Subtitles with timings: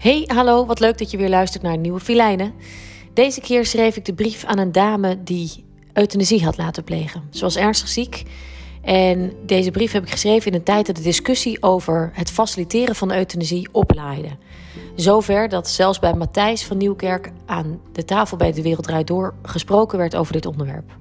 [0.00, 2.52] Hey, hallo, wat leuk dat je weer luistert naar Nieuwe Filijnen.
[3.12, 7.22] Deze keer schreef ik de brief aan een dame die euthanasie had laten plegen.
[7.30, 8.22] Ze was ernstig ziek
[8.82, 12.94] en deze brief heb ik geschreven in een tijd dat de discussie over het faciliteren
[12.94, 14.28] van euthanasie oplaaide.
[14.94, 19.34] Zover dat zelfs bij Matthijs van Nieuwkerk aan de tafel bij De Wereld Draait Door
[19.42, 20.96] gesproken werd over dit onderwerp.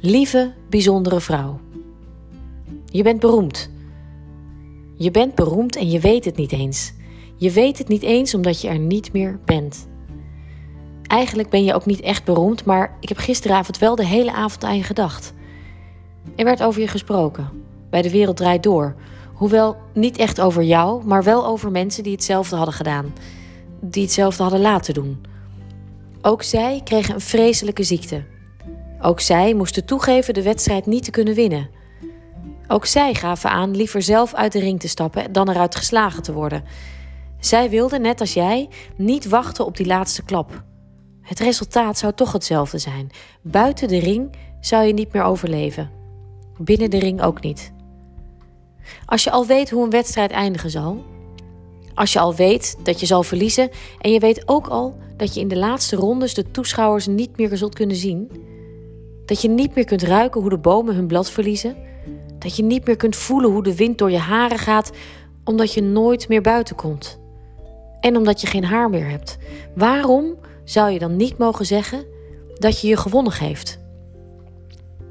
[0.00, 1.60] Lieve, bijzondere vrouw.
[2.84, 3.72] Je bent beroemd.
[4.96, 6.92] Je bent beroemd en je weet het niet eens.
[7.36, 9.88] Je weet het niet eens omdat je er niet meer bent.
[11.02, 14.64] Eigenlijk ben je ook niet echt beroemd, maar ik heb gisteravond wel de hele avond
[14.64, 15.32] aan je gedacht.
[16.36, 17.50] Er werd over je gesproken.
[17.90, 18.94] Bij de wereld draait door.
[19.34, 23.14] Hoewel niet echt over jou, maar wel over mensen die hetzelfde hadden gedaan.
[23.80, 25.24] Die hetzelfde hadden laten doen.
[26.22, 28.24] Ook zij kregen een vreselijke ziekte.
[29.00, 31.68] Ook zij moesten toegeven de wedstrijd niet te kunnen winnen.
[32.68, 36.32] Ook zij gaven aan liever zelf uit de ring te stappen dan eruit geslagen te
[36.32, 36.64] worden.
[37.40, 40.62] Zij wilden, net als jij, niet wachten op die laatste klap.
[41.20, 43.10] Het resultaat zou toch hetzelfde zijn.
[43.42, 44.30] Buiten de ring
[44.60, 45.90] zou je niet meer overleven.
[46.58, 47.72] Binnen de ring ook niet.
[49.06, 51.04] Als je al weet hoe een wedstrijd eindigen zal,
[51.94, 55.40] als je al weet dat je zal verliezen en je weet ook al dat je
[55.40, 58.30] in de laatste rondes de toeschouwers niet meer zult kunnen zien,
[59.26, 61.76] dat je niet meer kunt ruiken hoe de bomen hun blad verliezen,
[62.44, 64.90] dat je niet meer kunt voelen hoe de wind door je haren gaat,
[65.44, 67.18] omdat je nooit meer buiten komt.
[68.00, 69.38] En omdat je geen haar meer hebt.
[69.74, 72.04] Waarom zou je dan niet mogen zeggen
[72.54, 73.78] dat je je gewonnen geeft?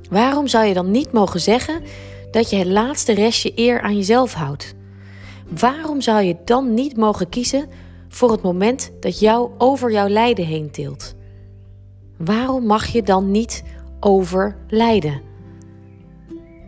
[0.10, 1.82] Waarom zou je dan niet mogen zeggen
[2.32, 4.74] dat je het laatste restje eer aan jezelf houdt?
[5.60, 7.70] Waarom zou je dan niet mogen kiezen
[8.10, 11.16] voor het moment dat jou over jouw lijden heen tilt?
[12.18, 13.64] Waarom mag je dan niet
[14.00, 15.33] overlijden?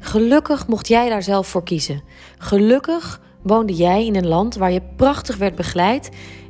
[0.05, 2.01] Gelukkig mocht jij daar zelf voor kiezen.
[2.37, 6.09] Gelukkig woonde jij in een land waar je prachtig werd begeleid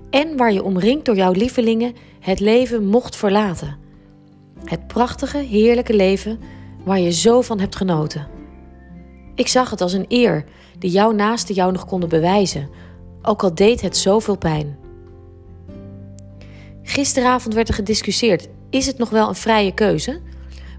[0.10, 3.78] en waar je omringd door jouw lievelingen het leven mocht verlaten.
[4.64, 6.40] Het prachtige, heerlijke leven
[6.84, 8.28] waar je zo van hebt genoten.
[9.36, 10.44] Ik zag het als een eer
[10.80, 12.70] die jouw naasten jou nog konden bewijzen,
[13.22, 14.78] ook al deed het zoveel pijn.
[16.84, 20.22] Gisteravond werd er gediscussieerd: is het nog wel een vrije keuze?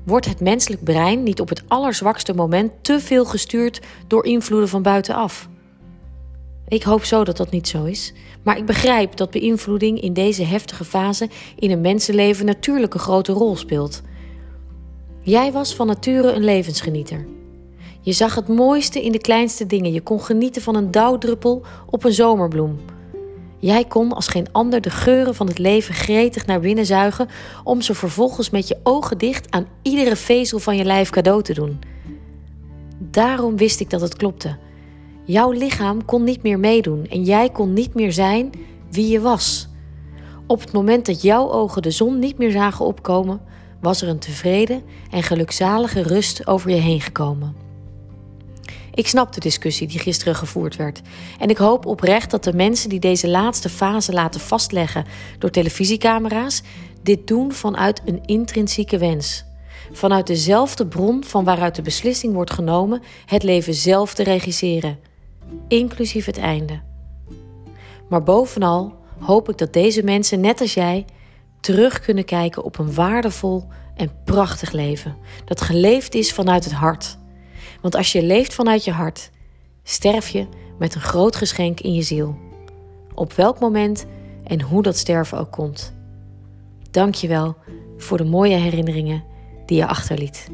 [0.06, 4.82] Wordt het menselijk brein niet op het allerzwakste moment te veel gestuurd door invloeden van
[4.82, 5.48] buitenaf?
[6.68, 8.12] Ik hoop zo dat dat niet zo is,
[8.42, 13.32] maar ik begrijp dat beïnvloeding in deze heftige fase in een mensenleven natuurlijk een grote
[13.32, 14.02] rol speelt.
[15.20, 17.26] Jij was van nature een levensgenieter.
[18.00, 19.92] Je zag het mooiste in de kleinste dingen.
[19.92, 22.78] Je kon genieten van een dauwdruppel op een zomerbloem.
[23.58, 27.28] Jij kon als geen ander de geuren van het leven gretig naar binnen zuigen
[27.64, 31.54] om ze vervolgens met je ogen dicht aan iedere vezel van je lijf cadeau te
[31.54, 31.78] doen.
[32.98, 34.56] Daarom wist ik dat het klopte.
[35.24, 38.50] Jouw lichaam kon niet meer meedoen en jij kon niet meer zijn
[38.90, 39.68] wie je was.
[40.46, 43.40] Op het moment dat jouw ogen de zon niet meer zagen opkomen,
[43.80, 47.65] was er een tevreden en gelukzalige rust over je heen gekomen.
[48.96, 51.00] Ik snap de discussie die gisteren gevoerd werd.
[51.38, 55.04] En ik hoop oprecht dat de mensen die deze laatste fase laten vastleggen
[55.38, 56.62] door televisiecamera's,
[57.02, 59.44] dit doen vanuit een intrinsieke wens.
[59.92, 64.98] Vanuit dezelfde bron van waaruit de beslissing wordt genomen het leven zelf te regisseren,
[65.68, 66.80] inclusief het einde.
[68.08, 71.04] Maar bovenal hoop ik dat deze mensen, net als jij,
[71.60, 73.64] terug kunnen kijken op een waardevol
[73.94, 75.16] en prachtig leven.
[75.44, 77.18] Dat geleefd is vanuit het hart.
[77.86, 79.30] Want als je leeft vanuit je hart,
[79.82, 80.46] sterf je
[80.78, 82.36] met een groot geschenk in je ziel.
[83.14, 84.06] Op welk moment
[84.44, 85.94] en hoe dat sterven ook komt.
[86.90, 87.56] Dank je wel
[87.96, 89.24] voor de mooie herinneringen
[89.66, 90.48] die je achterliet.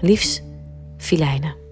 [0.00, 0.42] Liefs,
[0.96, 1.65] Filijnen.